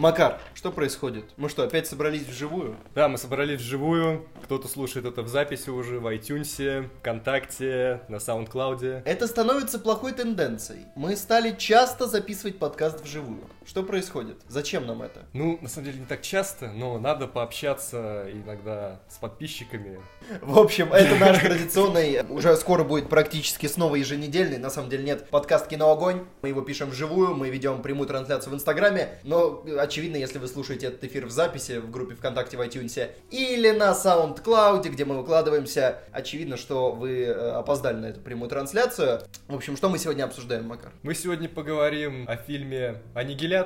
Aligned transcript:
Макар, 0.00 0.40
что 0.54 0.72
происходит? 0.72 1.26
Мы 1.36 1.50
что, 1.50 1.62
опять 1.62 1.86
собрались 1.86 2.26
вживую? 2.26 2.74
Да, 2.94 3.06
мы 3.06 3.18
собрались 3.18 3.60
вживую. 3.60 4.26
Кто-то 4.44 4.66
слушает 4.66 5.04
это 5.04 5.20
в 5.20 5.28
записи 5.28 5.68
уже 5.68 6.00
в 6.00 6.06
iTunes, 6.06 6.88
ВКонтакте, 7.00 8.00
на 8.08 8.16
SoundCloud. 8.16 9.02
Это 9.04 9.26
становится 9.26 9.78
плохой 9.78 10.12
тенденцией. 10.12 10.86
Мы 10.96 11.16
стали 11.16 11.54
часто 11.54 12.06
записывать 12.06 12.58
подкаст 12.58 13.04
вживую. 13.04 13.42
Что 13.70 13.84
происходит? 13.84 14.36
Зачем 14.48 14.84
нам 14.84 15.00
это? 15.00 15.26
Ну, 15.32 15.56
на 15.62 15.68
самом 15.68 15.84
деле, 15.84 16.00
не 16.00 16.04
так 16.04 16.22
часто, 16.22 16.72
но 16.72 16.98
надо 16.98 17.28
пообщаться 17.28 18.26
иногда 18.32 19.00
с 19.08 19.18
подписчиками. 19.18 20.00
В 20.42 20.58
общем, 20.58 20.92
это 20.92 21.14
наш 21.14 21.38
традиционный, 21.38 22.20
уже 22.28 22.56
скоро 22.56 22.82
будет 22.82 23.08
практически 23.08 23.68
снова 23.68 23.94
еженедельный, 23.94 24.58
на 24.58 24.70
самом 24.70 24.90
деле 24.90 25.04
нет, 25.04 25.28
подкаст 25.30 25.68
«Кино 25.68 25.88
Огонь». 25.92 26.26
Мы 26.42 26.48
его 26.48 26.62
пишем 26.62 26.90
вживую, 26.90 27.36
мы 27.36 27.48
ведем 27.48 27.80
прямую 27.80 28.08
трансляцию 28.08 28.54
в 28.54 28.56
Инстаграме, 28.56 29.20
но 29.22 29.64
очевидно, 29.78 30.16
если 30.16 30.38
вы 30.38 30.48
слушаете 30.48 30.86
этот 30.86 31.04
эфир 31.04 31.26
в 31.26 31.30
записи 31.30 31.78
в 31.78 31.92
группе 31.92 32.16
ВКонтакте 32.16 32.56
в 32.56 32.60
iTunes 32.62 33.12
или 33.30 33.70
на 33.70 33.92
SoundCloud, 33.92 34.88
где 34.88 35.04
мы 35.04 35.16
выкладываемся, 35.16 36.00
очевидно, 36.10 36.56
что 36.56 36.90
вы 36.90 37.20
э, 37.22 37.50
опоздали 37.52 37.98
на 37.98 38.06
эту 38.06 38.20
прямую 38.20 38.50
трансляцию. 38.50 39.20
В 39.46 39.54
общем, 39.54 39.76
что 39.76 39.88
мы 39.88 39.98
сегодня 39.98 40.24
обсуждаем, 40.24 40.64
Макар? 40.64 40.90
Мы 41.04 41.14
сегодня 41.14 41.48
поговорим 41.48 42.24
о 42.26 42.34
фильме 42.34 43.00
«Аннигиляция», 43.14 43.59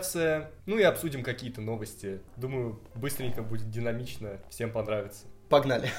ну 0.67 0.79
и 0.79 0.83
обсудим 0.83 1.23
какие-то 1.23 1.61
новости. 1.61 2.21
Думаю, 2.37 2.81
быстренько 2.95 3.43
будет 3.43 3.71
динамично, 3.71 4.41
всем 4.51 4.71
понравится. 4.71 5.27
Погнали. 5.49 5.91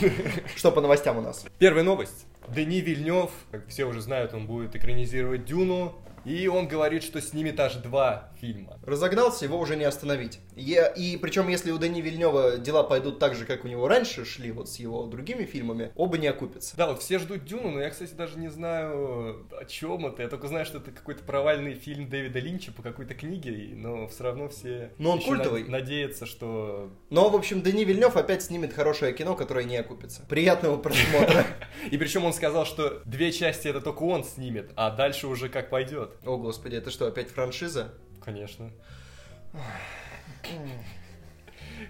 Что 0.56 0.72
по 0.72 0.80
новостям 0.80 1.18
у 1.18 1.20
нас? 1.20 1.44
Первая 1.58 1.84
новость. 1.84 2.26
Дени 2.48 2.80
Вильнев, 2.80 3.30
как 3.50 3.68
все 3.68 3.84
уже 3.84 4.00
знают, 4.00 4.32
он 4.34 4.46
будет 4.46 4.74
экранизировать 4.74 5.44
Дюну. 5.44 5.94
И 6.24 6.48
он 6.48 6.66
говорит, 6.68 7.04
что 7.04 7.20
снимет 7.20 7.60
аж 7.60 7.74
два 7.76 8.32
фильма. 8.40 8.78
Разогнался, 8.84 9.44
его 9.44 9.58
уже 9.58 9.76
не 9.76 9.84
остановить. 9.84 10.40
Я, 10.54 10.86
и 10.86 11.16
причем, 11.16 11.48
если 11.48 11.70
у 11.70 11.78
Дани 11.78 12.00
Вильнева 12.00 12.58
дела 12.58 12.82
пойдут 12.82 13.18
так 13.18 13.34
же, 13.34 13.44
как 13.44 13.64
у 13.64 13.68
него 13.68 13.88
раньше 13.88 14.24
шли, 14.24 14.52
вот 14.52 14.68
с 14.68 14.76
его 14.76 15.06
другими 15.06 15.44
фильмами, 15.44 15.92
оба 15.96 16.18
не 16.18 16.26
окупятся. 16.26 16.76
Да, 16.76 16.88
вот 16.88 17.00
все 17.00 17.18
ждут 17.18 17.44
Дюну, 17.44 17.70
но 17.70 17.80
я, 17.80 17.90
кстати, 17.90 18.14
даже 18.14 18.38
не 18.38 18.48
знаю, 18.48 19.46
о 19.58 19.64
чем 19.64 20.06
это. 20.06 20.22
Я 20.22 20.28
только 20.28 20.48
знаю, 20.48 20.64
что 20.66 20.78
это 20.78 20.90
какой-то 20.90 21.22
провальный 21.24 21.74
фильм 21.74 22.08
Дэвида 22.08 22.38
Линча 22.38 22.72
по 22.72 22.82
какой-то 22.82 23.14
книге, 23.14 23.74
но 23.74 24.06
все 24.08 24.24
равно 24.24 24.48
все 24.48 24.92
но 24.98 25.12
он 25.12 25.20
культовый. 25.20 25.64
надеются, 25.64 26.26
что... 26.26 26.90
Но, 27.10 27.28
в 27.28 27.36
общем, 27.36 27.62
Дани 27.62 27.84
Вильнев 27.84 28.16
опять 28.16 28.42
снимет 28.42 28.72
хорошее 28.72 29.12
кино, 29.12 29.34
которое 29.34 29.64
не 29.64 29.76
окупится. 29.76 30.22
Приятного 30.28 30.76
просмотра. 30.82 31.46
И 31.90 31.96
причем 31.96 32.24
он 32.24 32.32
сказал, 32.32 32.66
что 32.66 33.02
две 33.04 33.32
части 33.32 33.68
это 33.68 33.80
только 33.80 34.02
он 34.02 34.24
снимет, 34.24 34.70
а 34.76 34.90
дальше 34.90 35.26
уже 35.26 35.48
как 35.48 35.70
пойдет. 35.70 36.16
О, 36.24 36.36
господи, 36.36 36.76
это 36.76 36.90
что, 36.90 37.06
опять 37.06 37.28
франшиза? 37.30 37.94
Конечно. 38.22 38.70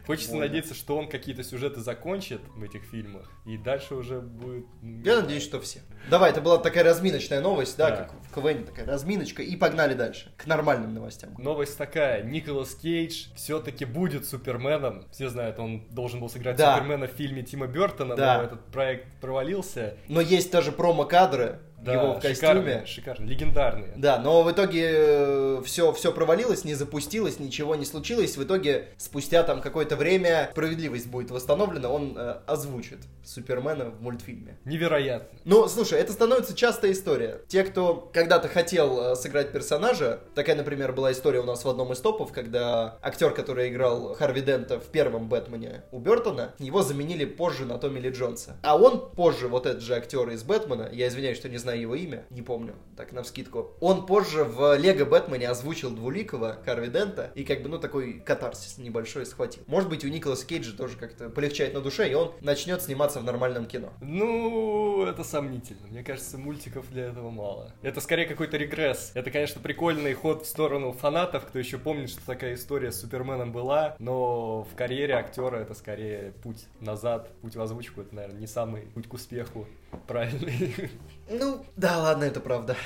Хочется 0.06 0.32
Больно. 0.32 0.46
надеяться, 0.46 0.74
что 0.74 0.96
он 0.96 1.08
какие-то 1.08 1.42
сюжеты 1.42 1.80
закончит 1.80 2.40
в 2.54 2.62
этих 2.62 2.84
фильмах, 2.84 3.30
и 3.46 3.56
дальше 3.56 3.94
уже 3.94 4.20
будет... 4.20 4.66
Я 4.82 5.20
надеюсь, 5.20 5.42
что 5.42 5.60
все. 5.60 5.80
Давай, 6.10 6.30
это 6.30 6.40
была 6.40 6.58
такая 6.58 6.84
разминочная 6.84 7.40
новость, 7.40 7.76
да, 7.76 7.90
да. 7.90 7.96
как 7.96 8.12
в 8.12 8.34
КВН, 8.34 8.64
такая 8.64 8.86
разминочка, 8.86 9.42
и 9.42 9.56
погнали 9.56 9.94
дальше, 9.94 10.32
к 10.36 10.46
нормальным 10.46 10.94
новостям. 10.94 11.34
Новость 11.38 11.76
такая, 11.76 12.22
Николас 12.22 12.74
Кейдж 12.74 13.26
все-таки 13.34 13.84
будет 13.84 14.26
Суперменом. 14.26 15.04
Все 15.10 15.28
знают, 15.28 15.58
он 15.58 15.86
должен 15.90 16.20
был 16.20 16.28
сыграть 16.28 16.56
да. 16.56 16.76
Супермена 16.76 17.06
в 17.06 17.12
фильме 17.12 17.42
Тима 17.42 17.66
Бертона, 17.66 18.16
да. 18.16 18.38
но 18.38 18.44
этот 18.44 18.64
проект 18.66 19.06
провалился. 19.20 19.96
Но 20.08 20.20
есть 20.20 20.50
даже 20.50 20.72
промо-кадры, 20.72 21.60
да, 21.80 21.92
его 21.92 22.14
в 22.14 22.20
костюме. 22.20 22.34
Шикарные, 22.34 22.86
шикарные, 22.86 23.28
легендарные. 23.28 23.92
Да, 23.96 24.18
но 24.18 24.42
в 24.42 24.50
итоге 24.50 25.60
все, 25.62 25.90
э, 25.90 25.94
все 25.94 26.12
провалилось, 26.12 26.64
не 26.64 26.74
запустилось, 26.74 27.38
ничего 27.38 27.74
не 27.74 27.84
случилось. 27.84 28.36
В 28.36 28.42
итоге, 28.42 28.88
спустя 28.96 29.42
там 29.42 29.60
какое-то 29.60 29.96
время, 29.96 30.48
справедливость 30.52 31.08
будет 31.08 31.30
восстановлена, 31.30 31.88
он 31.88 32.16
э, 32.16 32.38
озвучит 32.46 32.98
Супермена 33.24 33.90
в 33.90 34.02
мультфильме. 34.02 34.58
Невероятно. 34.64 35.38
Ну, 35.44 35.68
слушай, 35.68 35.98
это 35.98 36.12
становится 36.12 36.54
частая 36.54 36.92
история. 36.92 37.40
Те, 37.48 37.62
кто 37.62 38.10
когда-то 38.12 38.48
хотел 38.48 39.12
э, 39.12 39.16
сыграть 39.16 39.52
персонажа, 39.52 40.20
такая, 40.34 40.56
например, 40.56 40.92
была 40.92 41.12
история 41.12 41.40
у 41.40 41.44
нас 41.44 41.64
в 41.64 41.68
одном 41.68 41.92
из 41.92 42.00
топов, 42.00 42.32
когда 42.32 42.98
актер, 43.02 43.30
который 43.30 43.68
играл 43.68 44.14
Харви 44.14 44.40
Дента 44.40 44.80
в 44.80 44.86
первом 44.86 45.28
Бэтмене 45.28 45.84
у 45.92 45.98
Бертона, 46.00 46.54
его 46.58 46.82
заменили 46.82 47.24
позже 47.24 47.64
на 47.64 47.78
Томми 47.78 48.00
Ли 48.00 48.10
Джонса. 48.10 48.56
А 48.62 48.76
он 48.76 49.10
позже, 49.10 49.48
вот 49.48 49.66
этот 49.66 49.82
же 49.82 49.94
актер 49.94 50.28
из 50.30 50.42
Бэтмена, 50.42 50.88
я 50.92 51.08
извиняюсь, 51.08 51.38
что 51.38 51.48
не 51.48 51.58
знаю 51.58 51.77
его 51.80 51.94
имя, 51.94 52.24
не 52.30 52.42
помню, 52.42 52.74
так, 52.96 53.12
на 53.12 53.22
вскидку. 53.22 53.72
Он 53.80 54.06
позже 54.06 54.44
в 54.44 54.76
Лего 54.76 55.04
Бэтмене 55.04 55.48
озвучил 55.48 55.90
Двуликова, 55.90 56.58
Карви 56.64 56.88
Дента, 56.88 57.30
и 57.34 57.44
как 57.44 57.62
бы, 57.62 57.68
ну, 57.68 57.78
такой 57.78 58.20
катарсис 58.20 58.78
небольшой 58.78 59.26
схватил. 59.26 59.62
Может 59.66 59.88
быть, 59.88 60.04
у 60.04 60.08
Николаса 60.08 60.46
Кейджа 60.46 60.76
тоже 60.76 60.96
как-то 60.96 61.30
полегчает 61.30 61.74
на 61.74 61.80
душе, 61.80 62.10
и 62.10 62.14
он 62.14 62.32
начнет 62.40 62.82
сниматься 62.82 63.20
в 63.20 63.24
нормальном 63.24 63.66
кино. 63.66 63.92
Ну, 64.00 65.04
это 65.04 65.24
сомнительно. 65.24 65.86
Мне 65.88 66.02
кажется, 66.02 66.38
мультиков 66.38 66.90
для 66.90 67.06
этого 67.06 67.30
мало. 67.30 67.72
Это 67.82 68.00
скорее 68.00 68.26
какой-то 68.26 68.56
регресс. 68.56 69.12
Это, 69.14 69.30
конечно, 69.30 69.60
прикольный 69.60 70.14
ход 70.14 70.44
в 70.44 70.46
сторону 70.46 70.92
фанатов, 70.92 71.46
кто 71.46 71.58
еще 71.58 71.78
помнит, 71.78 72.10
что 72.10 72.24
такая 72.26 72.54
история 72.54 72.92
с 72.92 73.00
Суперменом 73.00 73.52
была, 73.52 73.96
но 73.98 74.64
в 74.64 74.74
карьере 74.74 75.14
актера 75.14 75.56
это 75.56 75.74
скорее 75.74 76.32
путь 76.42 76.66
назад, 76.80 77.30
путь 77.40 77.56
в 77.56 77.60
озвучку, 77.60 78.00
это, 78.00 78.14
наверное, 78.14 78.40
не 78.40 78.46
самый 78.46 78.82
путь 78.82 79.08
к 79.08 79.14
успеху 79.14 79.66
правильный. 80.06 80.74
Ну, 81.30 81.57
да, 81.76 81.98
ладно, 81.98 82.24
это 82.24 82.40
правда. 82.40 82.76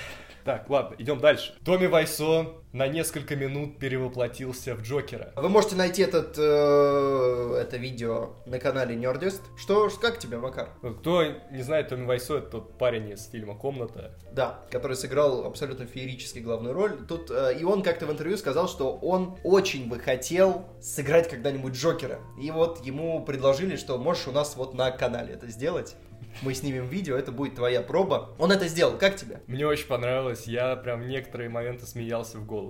Так, 0.44 0.68
ладно, 0.68 0.96
идем 0.98 1.20
дальше. 1.20 1.54
Томми 1.64 1.86
Вайсо 1.86 2.61
на 2.72 2.88
несколько 2.88 3.36
минут 3.36 3.78
перевоплотился 3.78 4.74
в 4.74 4.82
Джокера. 4.82 5.32
Вы 5.36 5.48
можете 5.48 5.76
найти 5.76 6.02
этот, 6.02 6.36
э, 6.38 7.58
это 7.60 7.76
видео 7.76 8.30
на 8.46 8.58
канале 8.58 8.96
Nerdist. 8.96 9.40
Что, 9.56 9.90
как 10.00 10.18
тебе, 10.18 10.38
Макар? 10.38 10.70
Кто 11.00 11.22
не 11.50 11.62
знает, 11.62 11.88
Томми 11.88 12.06
Вайсо 12.06 12.38
это 12.38 12.48
тот 12.48 12.78
парень 12.78 13.10
из 13.10 13.28
фильма 13.28 13.54
«Комната». 13.54 14.18
Да, 14.32 14.64
который 14.70 14.96
сыграл 14.96 15.44
абсолютно 15.44 15.86
феерически 15.86 16.38
главную 16.38 16.74
роль. 16.74 16.96
Тут, 17.06 17.30
э, 17.30 17.58
и 17.60 17.64
он 17.64 17.82
как-то 17.82 18.06
в 18.06 18.12
интервью 18.12 18.38
сказал, 18.38 18.68
что 18.68 18.96
он 18.96 19.36
очень 19.44 19.88
бы 19.88 19.98
хотел 19.98 20.64
сыграть 20.80 21.28
когда-нибудь 21.28 21.74
Джокера. 21.74 22.20
И 22.40 22.50
вот 22.50 22.84
ему 22.84 23.22
предложили, 23.24 23.76
что 23.76 23.98
можешь 23.98 24.28
у 24.28 24.32
нас 24.32 24.56
вот 24.56 24.74
на 24.74 24.90
канале 24.90 25.34
это 25.34 25.48
сделать 25.48 25.94
мы 26.40 26.54
снимем 26.54 26.86
видео, 26.86 27.16
это 27.16 27.30
будет 27.30 27.56
твоя 27.56 27.82
проба. 27.82 28.30
Он 28.38 28.50
это 28.50 28.66
сделал, 28.68 28.96
как 28.96 29.16
тебе? 29.16 29.42
Мне 29.46 29.66
очень 29.66 29.86
понравилось, 29.86 30.46
я 30.46 30.76
прям 30.76 31.06
некоторые 31.06 31.50
моменты 31.50 31.86
смеялся 31.86 32.38
в 32.38 32.46
голос. 32.46 32.61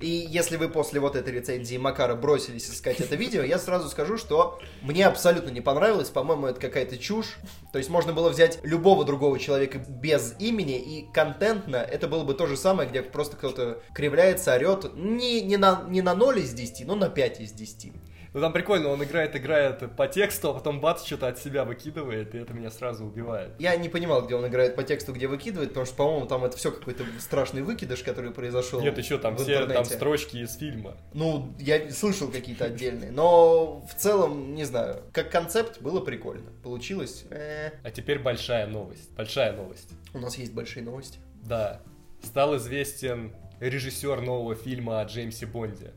И 0.00 0.08
если 0.08 0.56
вы 0.56 0.68
после 0.68 1.00
вот 1.00 1.16
этой 1.16 1.32
рецензии 1.32 1.76
Макара 1.76 2.14
бросились 2.14 2.68
искать 2.68 3.00
это 3.00 3.14
видео, 3.16 3.42
я 3.42 3.58
сразу 3.58 3.88
скажу, 3.88 4.18
что 4.18 4.58
мне 4.82 5.06
абсолютно 5.06 5.50
не 5.50 5.60
понравилось. 5.60 6.10
По-моему, 6.10 6.46
это 6.46 6.60
какая-то 6.60 6.98
чушь. 6.98 7.36
То 7.72 7.78
есть 7.78 7.90
можно 7.90 8.12
было 8.12 8.28
взять 8.28 8.58
любого 8.64 9.04
другого 9.04 9.38
человека 9.38 9.78
без 9.78 10.34
имени, 10.38 10.78
и 10.78 11.10
контентно 11.12 11.76
это 11.76 12.08
было 12.08 12.24
бы 12.24 12.34
то 12.34 12.46
же 12.46 12.56
самое, 12.56 12.88
где 12.88 13.02
просто 13.02 13.36
кто-то 13.36 13.82
кривляется, 13.94 14.54
орет. 14.54 14.94
Не, 14.94 15.40
не, 15.40 15.56
на, 15.56 15.84
не 15.88 16.02
на 16.02 16.14
0 16.14 16.40
из 16.40 16.52
10, 16.52 16.86
но 16.86 16.96
на 16.96 17.08
5 17.08 17.40
из 17.40 17.52
10. 17.52 17.92
Ну 18.34 18.40
там 18.40 18.52
прикольно, 18.52 18.88
он 18.88 19.02
играет, 19.02 19.36
играет 19.36 19.94
по 19.96 20.08
тексту, 20.08 20.50
а 20.50 20.54
потом 20.54 20.80
бац, 20.80 21.04
что-то 21.04 21.28
от 21.28 21.38
себя 21.38 21.64
выкидывает, 21.64 22.34
и 22.34 22.38
это 22.38 22.52
меня 22.52 22.68
сразу 22.72 23.04
убивает. 23.04 23.52
Я 23.60 23.76
не 23.76 23.88
понимал, 23.88 24.26
где 24.26 24.34
он 24.34 24.44
играет 24.44 24.74
по 24.74 24.82
тексту, 24.82 25.12
где 25.12 25.28
выкидывает, 25.28 25.68
потому 25.68 25.86
что, 25.86 25.94
по-моему, 25.94 26.26
там 26.26 26.44
это 26.44 26.56
все 26.56 26.72
какой-то 26.72 27.04
страшный 27.20 27.62
выкидыш, 27.62 28.02
который 28.02 28.32
произошел. 28.32 28.80
Нет, 28.80 28.98
еще 28.98 29.18
там 29.18 29.36
все 29.36 29.66
там 29.66 29.84
строчки 29.84 30.38
из 30.38 30.56
фильма. 30.56 30.96
Ну, 31.12 31.54
я 31.60 31.88
слышал 31.92 32.28
какие-то 32.28 32.64
отдельные, 32.64 33.12
но 33.12 33.86
в 33.88 33.94
целом, 33.94 34.56
не 34.56 34.64
знаю, 34.64 35.04
как 35.12 35.30
концепт 35.30 35.80
было 35.80 36.00
прикольно. 36.00 36.50
Получилось. 36.64 37.26
Э. 37.30 37.70
А 37.84 37.90
теперь 37.92 38.18
большая 38.18 38.66
новость. 38.66 39.14
Большая 39.14 39.52
новость. 39.52 39.90
У 40.12 40.18
нас 40.18 40.36
есть 40.36 40.52
большие 40.52 40.82
новости. 40.82 41.20
Да. 41.44 41.82
Стал 42.20 42.56
известен 42.56 43.32
режиссер 43.60 44.22
нового 44.22 44.56
фильма 44.56 45.00
о 45.00 45.04
Джеймсе 45.04 45.46
Бонде. 45.46 45.92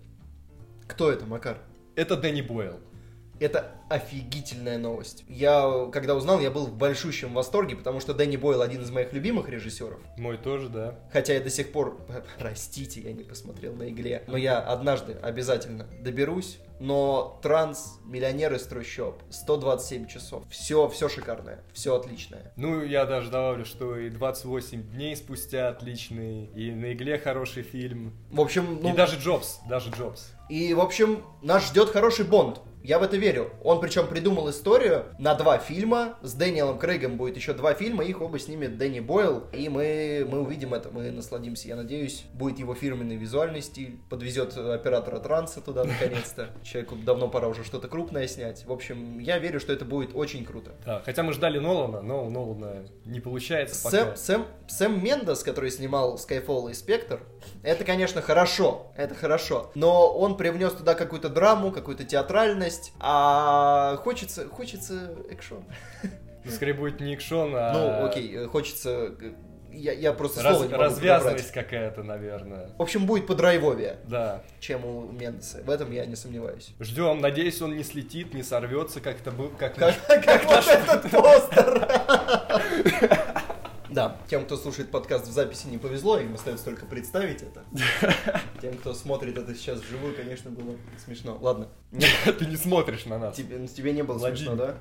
Кто 0.88 1.12
это, 1.12 1.26
Макар? 1.26 1.58
Это 1.98 2.16
Дэнни 2.16 2.42
Бойл. 2.42 2.80
Это 3.40 3.72
офигительная 3.90 4.78
новость. 4.78 5.24
Я, 5.28 5.90
когда 5.92 6.16
узнал, 6.16 6.40
я 6.40 6.52
был 6.52 6.66
в 6.66 6.76
большущем 6.76 7.34
восторге, 7.34 7.76
потому 7.76 8.00
что 8.00 8.14
Дэнни 8.14 8.38
Бойл 8.38 8.62
один 8.62 8.82
из 8.82 8.92
моих 8.92 9.14
любимых 9.14 9.50
режиссеров. 9.50 10.00
Мой 10.18 10.38
тоже, 10.38 10.70
да. 10.70 11.00
Хотя 11.12 11.34
я 11.34 11.40
до 11.40 11.50
сих 11.50 11.72
пор, 11.72 12.00
простите, 12.40 13.02
я 13.02 13.14
не 13.14 13.24
посмотрел 13.24 13.74
на 13.74 13.90
игле, 13.90 14.24
но 14.28 14.38
я 14.38 14.60
однажды 14.60 15.14
обязательно 15.14 15.88
доберусь 16.02 16.60
но 16.80 17.40
транс, 17.42 18.00
миллионер 18.06 18.54
из 18.54 18.64
трущоб, 18.64 19.22
127 19.30 20.08
часов. 20.08 20.44
Все, 20.50 20.88
все 20.90 21.10
шикарное, 21.10 21.64
все 21.74 21.96
отличное. 21.96 22.54
Ну, 22.56 22.84
я 22.84 23.06
даже 23.06 23.30
добавлю, 23.30 23.66
что 23.66 23.98
и 23.98 24.10
28 24.10 24.84
дней 24.92 25.16
спустя 25.16 25.70
отличный, 25.70 26.46
и 26.46 26.72
на 26.72 26.94
игле 26.94 27.18
хороший 27.18 27.64
фильм. 27.64 28.14
В 28.32 28.42
общем, 28.42 28.80
ну... 28.82 28.94
И 28.94 28.96
даже 28.96 29.18
Джобс, 29.18 29.60
даже 29.68 29.92
Джобс. 29.92 30.32
И, 30.50 30.74
в 30.74 30.80
общем, 30.80 31.24
нас 31.42 31.68
ждет 31.68 31.90
хороший 31.90 32.26
Бонд. 32.26 32.62
Я 32.88 33.00
в 33.00 33.04
это 33.04 33.18
верю. 33.18 33.52
Он 33.66 33.82
причем 33.82 34.08
придумал 34.08 34.50
историю 34.50 35.08
на 35.20 35.36
два 35.36 35.58
фильма. 35.58 36.18
С 36.22 36.34
Дэниелом 36.36 36.80
Крейгом 36.80 37.18
будет 37.18 37.36
еще 37.36 37.54
два 37.54 37.74
фильма. 37.74 38.06
Их 38.06 38.22
оба 38.22 38.40
снимет 38.40 38.78
Дэнни 38.78 39.02
Бойл. 39.02 39.44
И 39.52 39.68
мы, 39.68 40.26
мы 40.26 40.40
увидим 40.40 40.74
это, 40.74 40.90
мы 40.90 41.12
насладимся. 41.12 41.68
Я 41.68 41.76
надеюсь, 41.76 42.24
будет 42.34 42.60
его 42.60 42.74
фирменный 42.76 43.18
визуальный 43.18 43.62
стиль. 43.62 44.00
Подвезет 44.10 44.56
оператора 44.56 45.20
транса 45.20 45.60
туда 45.60 45.84
наконец-то. 45.84 46.48
Человеку 46.64 46.96
давно 46.96 47.28
пора 47.28 47.50
уже 47.50 47.66
что-то 47.66 47.90
крупное 47.90 48.26
снять. 48.26 48.66
В 48.66 48.72
общем, 48.72 49.20
я 49.20 49.38
верю, 49.38 49.60
что 49.60 49.74
это 49.74 49.84
будет 49.84 50.16
очень 50.16 50.46
круто. 50.46 50.72
Да, 50.86 51.02
хотя 51.04 51.24
мы 51.24 51.34
ждали 51.34 51.60
Нолана, 51.60 52.02
но 52.02 52.26
у 52.26 52.30
Нолана 52.30 52.86
не 53.04 53.20
получается 53.20 53.90
Сэм, 53.90 54.06
пока. 54.06 54.16
Сэм, 54.16 54.46
Сэм 54.70 55.04
Мендес, 55.04 55.44
который 55.44 55.72
снимал 55.72 56.16
Skyfall 56.16 56.72
и 56.72 56.74
Спектр, 56.74 57.20
это, 57.64 57.84
конечно, 57.84 58.22
хорошо. 58.22 58.94
Это 58.96 59.14
хорошо. 59.14 59.72
Но 59.76 60.08
он 60.08 60.38
привнес 60.38 60.72
туда 60.72 60.94
какую-то 60.94 61.28
драму, 61.28 61.74
какую-то 61.74 62.06
театральность. 62.06 62.77
А 63.00 63.98
хочется, 63.98 64.48
хочется 64.50 65.12
экшон. 65.30 65.64
Ну, 66.44 66.52
скорее 66.52 66.74
будет 66.74 67.00
не 67.02 67.14
экшон, 67.16 67.54
а... 67.56 67.74
Ну, 67.74 68.06
окей, 68.06 68.46
хочется... 68.46 69.14
Я, 69.70 69.92
я 69.92 70.14
просто 70.14 70.42
раз- 70.42 70.58
слово 70.58 70.70
не 70.70 70.76
развязанность 70.76 71.52
какая-то, 71.52 72.02
наверное. 72.02 72.72
В 72.78 72.82
общем, 72.82 73.06
будет 73.06 73.28
подрайвовее, 73.28 73.98
Да. 74.08 74.42
чем 74.60 74.86
у 74.86 75.12
Мендеса. 75.12 75.62
В 75.64 75.70
этом 75.70 75.92
я 75.92 76.06
не 76.06 76.16
сомневаюсь. 76.16 76.74
Ждем, 76.80 77.20
надеюсь, 77.20 77.62
он 77.62 77.76
не 77.76 77.84
слетит, 77.84 78.34
не 78.34 78.42
сорвется, 78.44 79.02
как 79.02 79.20
это 79.20 79.30
был, 79.30 79.50
как, 79.50 79.76
Как, 79.76 79.94
как 80.08 80.46
вот 80.46 80.68
этот 80.68 81.12
постер. 81.12 81.88
Да, 83.98 84.16
тем, 84.30 84.46
кто 84.46 84.58
слушает 84.58 84.92
подкаст 84.92 85.26
в 85.26 85.32
записи, 85.32 85.66
не 85.66 85.80
повезло, 85.80 86.20
им 86.20 86.36
остается 86.36 86.66
только 86.66 86.86
представить 86.86 87.42
это. 87.42 87.64
Тем, 88.62 88.78
кто 88.78 88.94
смотрит 88.94 89.40
это 89.40 89.56
сейчас 89.56 89.80
вживую, 89.80 90.16
конечно, 90.16 90.52
было 90.52 90.76
смешно. 91.04 91.36
Ладно, 91.42 91.68
ты 92.38 92.46
не 92.46 92.58
смотришь 92.58 93.08
на 93.08 93.18
нас. 93.18 93.36
тебе, 93.36 93.68
тебе 93.68 93.94
не 93.94 94.04
было 94.04 94.20
Владимир. 94.20 94.52
смешно, 94.52 94.56
да? 94.56 94.76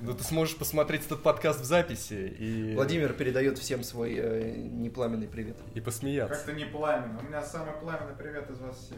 Ну, 0.00 0.14
ты 0.14 0.24
сможешь 0.24 0.56
посмотреть 0.56 1.04
этот 1.04 1.22
подкаст 1.22 1.60
в 1.60 1.64
записи 1.64 2.34
и, 2.38 2.74
Владимир 2.74 3.12
передает 3.12 3.58
всем 3.58 3.82
свой 3.82 4.14
э, 4.16 4.56
непламенный 4.56 5.28
привет. 5.28 5.58
и 5.74 5.82
посмеяться. 5.82 6.34
Как-то 6.34 6.54
не 6.54 6.64
пламенно. 6.64 7.20
У 7.20 7.24
меня 7.24 7.42
самый 7.42 7.74
пламенный 7.74 8.16
привет 8.16 8.50
из 8.50 8.60
вас 8.60 8.78
всех. 8.78 8.96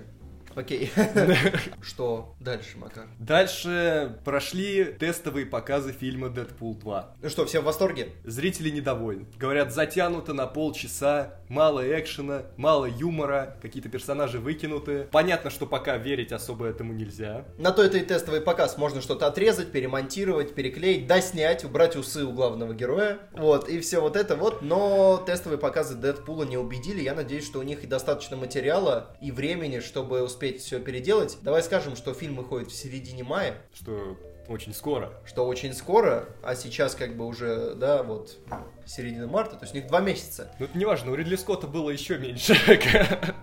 Окей. 0.56 0.91
Что 1.82 2.35
дальше, 2.41 2.79
Макар? 2.79 3.06
Дальше 3.19 4.19
прошли 4.25 4.85
тестовые 4.85 5.44
показы 5.44 5.93
фильма 5.93 6.31
«Дэдпул 6.31 6.75
2». 6.75 7.05
Ну 7.20 7.29
что, 7.29 7.44
все 7.44 7.61
в 7.61 7.64
восторге? 7.64 8.08
Зрители 8.25 8.70
недовольны. 8.70 9.26
Говорят, 9.38 9.75
затянуто 9.75 10.32
на 10.32 10.47
полчаса, 10.47 11.35
мало 11.50 11.82
экшена, 11.87 12.44
мало 12.56 12.87
юмора, 12.87 13.58
какие-то 13.61 13.91
персонажи 13.91 14.38
выкинуты. 14.38 15.06
Понятно, 15.12 15.50
что 15.50 15.67
пока 15.67 15.99
верить 15.99 16.32
особо 16.32 16.67
этому 16.67 16.94
нельзя. 16.94 17.44
На 17.58 17.70
то 17.70 17.82
это 17.82 17.99
и 17.99 18.03
тестовый 18.03 18.41
показ. 18.41 18.79
Можно 18.79 19.03
что-то 19.03 19.26
отрезать, 19.26 19.73
перемонтировать, 19.73 20.55
переклеить, 20.55 21.06
доснять, 21.06 21.64
убрать 21.64 21.97
усы 21.97 22.25
у 22.25 22.32
главного 22.32 22.73
героя. 22.73 23.19
Вот, 23.32 23.69
и 23.69 23.79
все 23.81 24.00
вот 24.00 24.17
это 24.17 24.37
вот. 24.37 24.62
Но 24.62 25.19
тестовые 25.19 25.58
показы 25.58 25.97
Дэдпула 25.97 26.44
не 26.44 26.56
убедили. 26.56 27.03
Я 27.03 27.14
надеюсь, 27.14 27.44
что 27.44 27.58
у 27.58 27.62
них 27.62 27.85
и 27.85 27.87
достаточно 27.87 28.38
материала 28.38 29.14
и 29.20 29.31
времени, 29.31 29.81
чтобы 29.81 30.23
успеть 30.23 30.45
все 30.52 30.81
переделать. 30.81 31.38
Давай 31.43 31.62
скажем, 31.62 31.96
что 31.96 32.14
фильм 32.14 32.37
выходит 32.37 32.70
в 32.70 32.75
середине 32.75 33.25
мая, 33.25 33.56
Что 33.75 34.16
очень 34.48 34.72
скоро. 34.75 35.12
что 35.26 35.46
очень 35.46 35.75
скоро, 35.75 36.28
а 36.43 36.54
сейчас 36.54 36.94
как 36.94 37.16
бы 37.16 37.26
уже, 37.26 37.75
да, 37.75 38.02
вот 38.02 38.38
середина 38.87 39.26
марта, 39.26 39.56
то 39.56 39.64
есть 39.64 39.75
у 39.75 39.76
них 39.76 39.87
два 39.88 40.00
месяца. 40.00 40.52
Ну, 40.58 40.66
это 40.66 40.78
не 40.78 40.84
важно, 40.84 41.10
у 41.10 41.14
Ридли 41.14 41.37
Скотта 41.37 41.66
было 41.66 41.90
еще 41.90 42.16
меньше, 42.19 42.54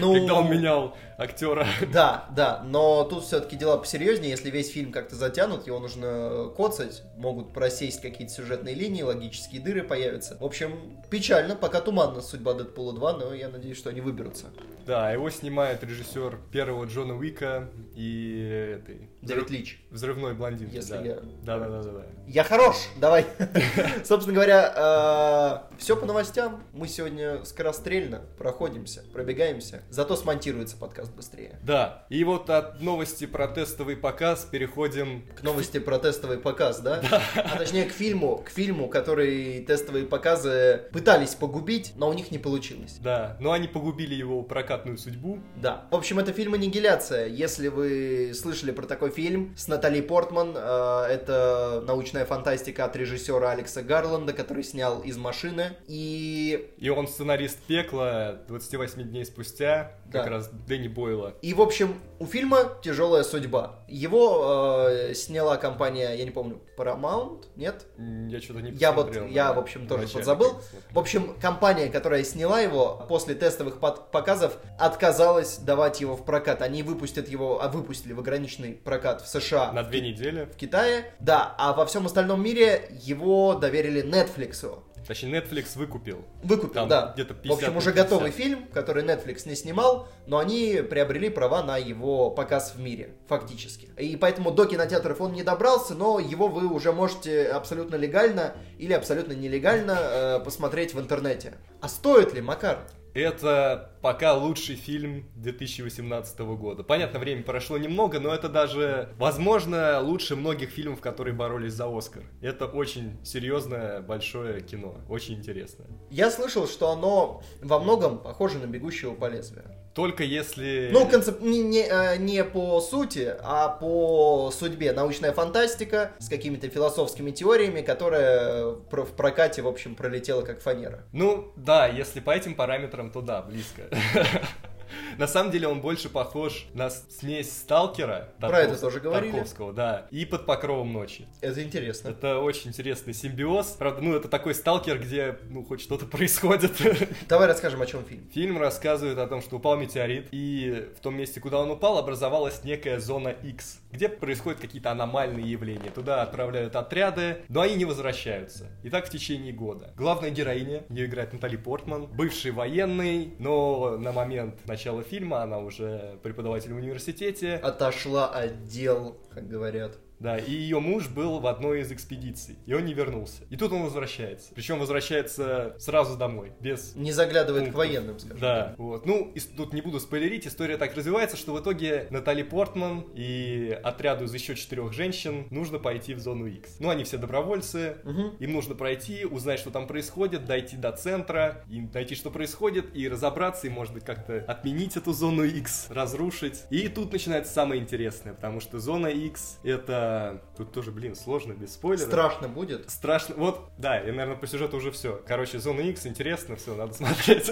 Ну, 0.00 0.14
когда 0.14 0.34
он 0.34 0.50
менял 0.50 0.96
актера. 1.22 1.66
Да, 1.92 2.26
да, 2.34 2.62
но 2.64 3.04
тут 3.04 3.24
все-таки 3.24 3.56
дела 3.56 3.76
посерьезнее. 3.76 4.30
Если 4.30 4.50
весь 4.50 4.70
фильм 4.72 4.92
как-то 4.92 5.14
затянут, 5.16 5.66
его 5.66 5.78
нужно 5.78 6.50
коцать, 6.56 7.02
могут 7.16 7.52
просесть 7.52 8.00
какие-то 8.00 8.32
сюжетные 8.32 8.74
линии, 8.74 9.02
логические 9.02 9.60
дыры 9.60 9.82
появятся. 9.82 10.36
В 10.40 10.44
общем, 10.44 10.98
печально, 11.10 11.54
пока 11.56 11.80
туманна 11.80 12.20
судьба 12.22 12.54
Дэдпула 12.54 12.92
2, 12.94 13.12
но 13.14 13.34
я 13.34 13.48
надеюсь, 13.48 13.76
что 13.78 13.90
они 13.90 14.00
выберутся. 14.00 14.46
Да, 14.86 15.10
его 15.12 15.30
снимает 15.30 15.84
режиссер 15.84 16.38
первого 16.50 16.86
Джона 16.86 17.14
Уика 17.16 17.68
и 17.94 18.76
этой... 18.80 19.08
Дэвид 19.22 19.50
Лич. 19.50 19.80
Взрывной 19.90 20.34
блондинки, 20.34 20.74
Если 20.74 20.94
да. 20.94 21.02
я- 21.02 21.18
Да, 21.44 21.58
да, 21.58 21.68
да, 21.68 21.82
да, 21.82 21.90
да. 21.92 22.06
Я 22.26 22.42
хорош, 22.42 22.76
давай. 22.96 23.24
Собственно 24.04 24.34
говоря, 24.34 25.68
все 25.78 25.96
по 25.96 26.06
новостям. 26.06 26.64
Мы 26.72 26.88
сегодня 26.88 27.44
скорострельно 27.44 28.22
проходимся, 28.38 29.04
пробегаемся. 29.12 29.82
Зато 29.90 30.16
смонтируется 30.16 30.76
подкаст 30.76 31.11
быстрее. 31.12 31.58
Да, 31.62 32.04
и 32.08 32.24
вот 32.24 32.50
от 32.50 32.80
новости 32.80 33.26
про 33.26 33.48
тестовый 33.48 33.96
показ 33.96 34.46
переходим 34.50 35.24
К 35.36 35.42
новости 35.42 35.78
про 35.78 35.98
тестовый 35.98 36.38
показ, 36.38 36.80
да? 36.80 37.02
А 37.34 37.56
точнее 37.58 37.84
к 37.84 37.92
фильму, 37.92 38.38
к 38.38 38.50
фильму, 38.50 38.88
который 38.88 39.64
тестовые 39.64 40.06
показы 40.06 40.82
пытались 40.92 41.34
погубить, 41.34 41.92
но 41.96 42.08
у 42.08 42.12
них 42.12 42.30
не 42.30 42.38
получилось. 42.38 42.98
Да, 43.00 43.36
но 43.40 43.52
они 43.52 43.68
погубили 43.68 44.14
его 44.14 44.42
прокатную 44.42 44.98
судьбу. 44.98 45.38
Да. 45.56 45.86
В 45.90 45.94
общем, 45.96 46.18
это 46.18 46.32
фильм 46.32 46.54
«Аннигиляция». 46.54 47.26
Если 47.26 47.68
вы 47.68 48.32
слышали 48.34 48.70
про 48.72 48.86
такой 48.86 49.10
фильм 49.10 49.54
с 49.56 49.68
Натали 49.68 50.00
Портман, 50.00 50.54
э, 50.56 51.06
это 51.10 51.82
научная 51.86 52.24
фантастика 52.24 52.84
от 52.84 52.96
режиссера 52.96 53.50
Алекса 53.52 53.82
Гарланда, 53.82 54.32
который 54.32 54.64
снял 54.64 55.00
«Из 55.00 55.16
машины». 55.16 55.76
И 55.86 56.72
И 56.78 56.88
он 56.88 57.06
сценарист 57.08 57.58
«Пекла» 57.66 58.38
28 58.48 59.02
дней 59.02 59.24
спустя, 59.24 59.92
как 60.10 60.24
Да. 60.24 60.30
раз 60.30 60.48
Дэнни 60.66 60.88
Бойла. 61.02 61.34
И, 61.42 61.52
в 61.52 61.60
общем, 61.60 62.00
у 62.20 62.26
фильма 62.26 62.78
тяжелая 62.80 63.24
судьба. 63.24 63.80
Его 63.88 64.86
э, 64.88 65.14
сняла 65.14 65.56
компания, 65.56 66.14
я 66.14 66.24
не 66.24 66.30
помню, 66.30 66.60
Paramount, 66.78 67.46
нет? 67.56 67.86
Я 68.28 68.40
что-то 68.40 68.60
не 68.60 68.70
Я 68.70 68.92
вот, 68.92 69.12
я, 69.28 69.52
в 69.52 69.58
общем, 69.58 69.88
тоже 69.88 70.06
подзабыл. 70.06 70.60
В 70.92 70.98
общем, 70.98 71.34
компания, 71.40 71.88
которая 71.88 72.22
сняла 72.22 72.60
его 72.60 73.04
после 73.08 73.34
тестовых 73.34 73.80
показов, 73.80 74.58
отказалась 74.78 75.58
давать 75.58 76.00
его 76.00 76.14
в 76.14 76.24
прокат. 76.24 76.62
Они 76.62 76.84
выпустят 76.84 77.28
его, 77.28 77.60
а 77.60 77.68
выпустили 77.68 78.12
в 78.12 78.20
ограниченный 78.20 78.74
прокат 78.74 79.22
в 79.22 79.26
США, 79.26 79.72
На 79.72 79.82
две 79.82 80.00
недели. 80.00 80.44
в 80.44 80.56
Китае, 80.56 81.12
да, 81.18 81.54
а 81.58 81.72
во 81.72 81.84
всем 81.84 82.06
остальном 82.06 82.42
мире 82.42 82.88
его 83.02 83.54
доверили 83.54 84.04
Netflix. 84.04 84.64
Точнее, 85.06 85.40
Netflix 85.40 85.76
выкупил. 85.76 86.24
Выкупил, 86.42 86.74
Там 86.74 86.88
да. 86.88 87.12
где-то 87.14 87.34
В 87.34 87.38
50 87.38 87.58
общем, 87.58 87.72
на 87.72 87.78
уже 87.78 87.90
50. 87.92 88.04
готовый 88.10 88.30
фильм, 88.30 88.66
который 88.72 89.02
Netflix 89.02 89.48
не 89.48 89.54
снимал, 89.54 90.08
но 90.26 90.38
они 90.38 90.82
приобрели 90.88 91.28
права 91.28 91.62
на 91.62 91.76
его 91.76 92.30
показ 92.30 92.74
в 92.76 92.80
мире, 92.80 93.14
фактически. 93.28 93.88
И 93.98 94.16
поэтому 94.16 94.50
до 94.50 94.66
кинотеатров 94.66 95.20
он 95.20 95.32
не 95.32 95.42
добрался, 95.42 95.94
но 95.94 96.18
его 96.18 96.48
вы 96.48 96.66
уже 96.66 96.92
можете 96.92 97.46
абсолютно 97.46 97.96
легально 97.96 98.54
или 98.78 98.92
абсолютно 98.92 99.32
нелегально 99.32 99.98
э, 99.98 100.40
посмотреть 100.44 100.94
в 100.94 101.00
интернете. 101.00 101.54
А 101.80 101.88
стоит 101.88 102.32
ли, 102.34 102.40
Макар? 102.40 102.86
Это 103.14 103.90
пока 104.00 104.34
лучший 104.34 104.76
фильм 104.76 105.26
2018 105.36 106.38
года. 106.40 106.82
Понятно, 106.82 107.18
времени 107.18 107.42
прошло 107.42 107.76
немного, 107.76 108.20
но 108.20 108.34
это 108.34 108.48
даже, 108.48 109.10
возможно, 109.18 110.00
лучше 110.00 110.34
многих 110.34 110.70
фильмов, 110.70 111.00
которые 111.00 111.34
боролись 111.34 111.74
за 111.74 111.86
Оскар. 111.86 112.24
Это 112.40 112.66
очень 112.66 113.22
серьезное, 113.24 114.00
большое 114.00 114.60
кино. 114.60 114.96
Очень 115.08 115.34
интересное. 115.34 115.86
Я 116.10 116.30
слышал, 116.30 116.66
что 116.66 116.90
оно 116.90 117.42
во 117.60 117.78
многом 117.78 118.18
похоже 118.18 118.58
на 118.58 118.66
«Бегущего 118.66 119.14
по 119.14 119.28
лезвию». 119.28 119.81
Только 119.94 120.24
если... 120.24 120.88
Ну, 120.92 121.06
концеп... 121.08 121.40
не, 121.40 121.62
не, 121.62 121.86
э, 121.86 122.16
не 122.16 122.42
по 122.44 122.80
сути, 122.80 123.34
а 123.42 123.68
по 123.68 124.50
судьбе. 124.50 124.92
Научная 124.92 125.32
фантастика 125.32 126.12
с 126.18 126.28
какими-то 126.28 126.68
философскими 126.68 127.30
теориями, 127.30 127.82
которая 127.82 128.64
в 128.66 129.12
прокате, 129.16 129.62
в 129.62 129.68
общем, 129.68 129.94
пролетела 129.94 130.42
как 130.42 130.60
фанера. 130.60 131.04
Ну, 131.12 131.52
да, 131.56 131.86
если 131.86 132.20
по 132.20 132.30
этим 132.30 132.54
параметрам, 132.54 133.10
то 133.10 133.20
да, 133.20 133.42
близко. 133.42 133.82
На 135.18 135.26
самом 135.26 135.50
деле 135.50 135.68
он 135.68 135.80
больше 135.80 136.08
похож 136.08 136.66
на 136.74 136.90
смесь 136.90 137.52
Сталкера. 137.52 138.32
Про 138.40 138.60
это 138.60 138.80
тоже 138.80 139.00
говорили. 139.00 139.32
Тарковского, 139.32 139.72
да. 139.72 140.06
И 140.10 140.24
под 140.24 140.46
покровом 140.46 140.92
ночи. 140.92 141.26
Это 141.40 141.62
интересно. 141.62 142.08
Это 142.08 142.38
очень 142.38 142.70
интересный 142.70 143.14
симбиоз. 143.14 143.76
Правда, 143.78 144.00
ну, 144.00 144.14
это 144.14 144.28
такой 144.28 144.54
сталкер, 144.54 144.98
где, 144.98 145.38
ну, 145.48 145.64
хоть 145.64 145.80
что-то 145.80 146.06
происходит. 146.12 146.72
Давай 147.28 147.46
расскажем, 147.46 147.82
о 147.82 147.86
чем 147.86 148.04
фильм. 148.04 148.28
Фильм 148.32 148.58
рассказывает 148.58 149.18
о 149.18 149.26
том, 149.26 149.42
что 149.42 149.56
упал 149.56 149.76
метеорит, 149.76 150.28
и 150.30 150.88
в 150.96 151.00
том 151.00 151.16
месте, 151.16 151.40
куда 151.40 151.60
он 151.60 151.70
упал, 151.70 151.98
образовалась 151.98 152.64
некая 152.64 153.00
зона 153.00 153.28
X, 153.28 153.80
где 153.92 154.08
происходят 154.08 154.60
какие-то 154.60 154.90
аномальные 154.90 155.50
явления. 155.50 155.90
Туда 155.90 156.22
отправляют 156.22 156.76
отряды, 156.76 157.44
но 157.48 157.60
они 157.60 157.74
не 157.76 157.84
возвращаются. 157.84 158.68
И 158.82 158.90
так 158.90 159.06
в 159.06 159.10
течение 159.10 159.52
года. 159.52 159.92
Главная 159.96 160.30
героиня, 160.30 160.84
ее 160.88 161.06
играет 161.06 161.32
Натали 161.32 161.56
Портман, 161.56 162.06
бывший 162.06 162.50
военный, 162.50 163.34
но 163.38 163.96
на 163.98 164.12
момент 164.12 164.66
начала 164.66 165.02
фильма, 165.02 165.42
она 165.42 165.58
уже 165.58 166.18
преподаватель 166.22 166.72
в 166.72 166.76
университете. 166.76 167.56
Отошла 167.56 168.28
от 168.28 168.64
дел, 168.64 169.18
как 169.32 169.48
говорят. 169.48 169.98
Да, 170.22 170.38
и 170.38 170.52
ее 170.52 170.78
муж 170.80 171.08
был 171.08 171.40
в 171.40 171.46
одной 171.46 171.80
из 171.80 171.90
экспедиций, 171.92 172.56
и 172.66 172.74
он 172.74 172.84
не 172.84 172.94
вернулся. 172.94 173.42
И 173.50 173.56
тут 173.56 173.72
он 173.72 173.82
возвращается. 173.82 174.52
Причем 174.54 174.78
возвращается 174.78 175.74
сразу 175.78 176.16
домой, 176.16 176.52
без... 176.60 176.94
Не 176.94 177.12
заглядывает 177.12 177.64
к 177.64 177.72
Пунктов. 177.72 177.78
военным, 177.78 178.18
скажем. 178.18 178.38
Да, 178.38 178.74
вот. 178.78 179.04
Ну, 179.06 179.32
и 179.34 179.40
тут 179.40 179.72
не 179.72 179.80
буду 179.82 179.98
спойлерить, 180.00 180.46
история 180.46 180.76
так 180.76 180.94
развивается, 180.96 181.36
что 181.36 181.52
в 181.54 181.60
итоге 181.60 182.06
Натали 182.10 182.42
Портман 182.42 183.04
и 183.14 183.76
отряду 183.82 184.24
из 184.24 184.34
еще 184.34 184.54
четырех 184.54 184.92
женщин 184.92 185.46
нужно 185.50 185.78
пойти 185.78 186.14
в 186.14 186.20
зону 186.20 186.46
X. 186.46 186.76
Ну, 186.78 186.88
они 186.90 187.04
все 187.04 187.18
добровольцы, 187.18 187.96
Мгм. 188.04 188.36
им 188.38 188.52
нужно 188.52 188.74
пройти, 188.74 189.24
узнать, 189.24 189.58
что 189.58 189.70
там 189.70 189.86
происходит, 189.86 190.44
дойти 190.44 190.76
до 190.76 190.92
центра, 190.92 191.64
и 191.68 191.80
найти, 191.80 192.14
что 192.14 192.30
происходит, 192.30 192.94
и 192.94 193.08
разобраться, 193.08 193.66
и, 193.66 193.70
может 193.70 193.92
быть, 193.92 194.04
как-то 194.04 194.44
отменить 194.46 194.96
эту 194.96 195.12
зону 195.12 195.44
X, 195.44 195.86
разрушить. 195.90 196.62
И 196.70 196.88
тут 196.88 197.12
начинается 197.12 197.52
самое 197.52 197.80
интересное, 197.80 198.34
потому 198.34 198.60
что 198.60 198.78
зона 198.78 199.08
X— 199.08 199.58
это... 199.64 200.11
Тут 200.56 200.72
тоже, 200.72 200.90
блин, 200.90 201.14
сложно, 201.14 201.52
без 201.52 201.74
спойлеров. 201.74 202.08
Страшно 202.08 202.48
будет. 202.48 202.90
Страшно. 202.90 203.34
Вот, 203.36 203.70
да, 203.78 204.00
и, 204.00 204.10
наверное, 204.10 204.36
по 204.36 204.46
сюжету 204.46 204.76
уже 204.76 204.90
все. 204.90 205.22
Короче, 205.26 205.58
зона 205.58 205.80
X 205.80 206.06
интересно, 206.06 206.56
все, 206.56 206.74
надо 206.74 206.92
смотреть. 206.94 207.50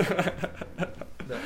Да. 1.29 1.37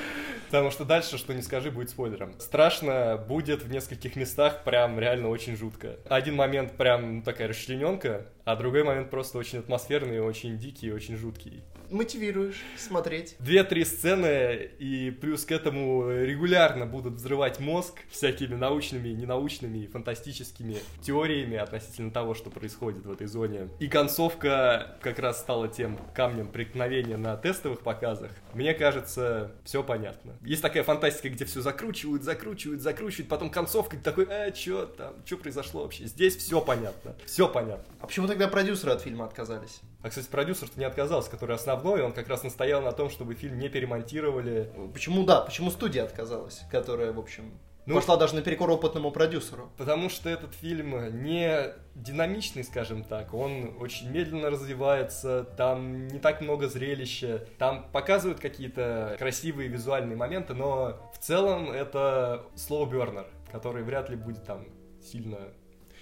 Потому 0.47 0.71
что 0.71 0.85
дальше, 0.85 1.19
что 1.19 1.35
не 1.35 1.43
скажи, 1.43 1.71
будет 1.73 1.91
спойлером. 1.91 2.39
Страшно 2.39 3.17
будет 3.17 3.65
в 3.65 3.71
нескольких 3.71 4.15
местах, 4.15 4.63
прям 4.63 5.01
реально 5.01 5.29
очень 5.29 5.57
жутко. 5.57 5.97
Один 6.09 6.37
момент 6.37 6.77
прям 6.77 7.23
такая 7.23 7.49
расчлененка, 7.49 8.29
а 8.45 8.55
другой 8.55 8.85
момент 8.85 9.11
просто 9.11 9.37
очень 9.37 9.59
атмосферный, 9.59 10.21
очень 10.21 10.57
дикий, 10.57 10.93
очень 10.93 11.17
жуткий. 11.17 11.65
Мотивируешь 11.91 12.63
смотреть. 12.77 13.37
Две-три 13.39 13.85
сцены, 13.85 14.71
и 14.79 15.11
плюс 15.11 15.45
к 15.45 15.53
этому 15.53 16.11
регулярно 16.11 16.87
будут 16.87 17.15
взрывать 17.15 17.61
мозг 17.61 18.01
всякими 18.11 18.55
научными, 18.55 19.09
ненаучными 19.09 19.79
и 19.79 19.87
фантастическими 19.87 20.77
теориями 21.03 21.57
относительно 21.57 22.11
того, 22.11 22.35
что 22.35 22.51
происходит 22.51 23.05
в 23.05 23.13
этой 23.13 23.27
зоне. 23.27 23.69
И 23.81 23.89
концовка 23.89 24.97
как 25.01 25.19
раз 25.19 25.41
стала 25.41 25.69
тем 25.69 25.99
камнем 26.15 26.49
преткновения 26.49 27.17
на 27.17 27.37
тестовых 27.37 27.81
показах. 27.81 28.31
Мне 28.55 28.75
кажется, 28.75 29.53
все 29.65 29.83
понятно. 29.83 30.35
Есть 30.43 30.63
такая 30.63 30.83
фантастика, 30.83 31.31
где 31.31 31.45
все 31.45 31.61
закручивают, 31.61 32.23
закручивают, 32.23 32.83
закручивают, 32.83 33.29
потом 33.29 33.51
концовка, 33.51 33.97
такой, 33.97 34.27
а, 34.31 34.55
что 34.55 34.87
там, 34.87 35.15
что 35.25 35.37
произошло 35.37 35.83
вообще? 35.83 36.07
Здесь 36.07 36.37
все 36.37 36.61
понятно, 36.61 37.15
все 37.27 37.49
понятно. 37.49 37.93
А 38.01 38.07
почему 38.07 38.27
тогда 38.27 38.49
продюсеры 38.49 38.93
от 38.93 39.03
фильма 39.03 39.25
отказались? 39.25 39.81
А, 40.05 40.11
кстати, 40.11 40.29
продюсер-то 40.29 40.79
не 40.79 40.85
отказался, 40.85 41.31
который 41.31 41.57
основной, 41.57 42.03
он 42.03 42.13
как 42.13 42.29
раз 42.29 42.43
настоял 42.43 42.83
на 42.83 42.93
том, 42.93 43.09
чтобы 43.09 43.35
фильм 43.35 43.59
не 43.59 43.71
перемонтировали, 43.71 44.71
Почему, 44.93 45.25
да, 45.25 45.41
почему 45.41 45.71
студия 45.71 46.05
отказалась, 46.05 46.61
которая, 46.71 47.11
в 47.15 47.19
общем, 47.19 47.59
Ну- 47.87 47.95
пошла 47.95 48.19
даже 48.19 48.35
наперекор 48.35 48.71
опытному 48.71 49.13
продюсеру? 49.13 49.71
Потому 49.79 50.11
что 50.11 50.29
этот 50.29 50.53
фильм 50.55 51.23
не 51.23 51.73
динамичный, 51.95 52.65
скажем 52.65 53.03
так, 53.03 53.33
он 53.33 53.79
очень 53.81 54.11
медленно 54.11 54.51
развивается, 54.51 55.45
там 55.57 56.07
не 56.09 56.19
так 56.19 56.43
много 56.43 56.69
зрелища, 56.69 57.47
там 57.57 57.91
показывают 57.91 58.41
какие-то 58.41 59.17
красивые 59.19 59.71
визуальные 59.71 60.19
моменты, 60.19 60.53
но 60.53 61.11
в 61.15 61.19
целом 61.19 61.71
это 61.71 62.45
burner, 62.69 63.25
который 63.51 63.83
вряд 63.83 64.11
ли 64.11 64.17
будет 64.17 64.45
там 64.45 64.67
сильно 65.03 65.39